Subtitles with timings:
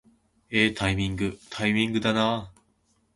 [0.49, 2.59] えータイミングー、タイミングだなー